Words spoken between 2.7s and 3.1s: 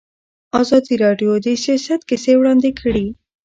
کړي.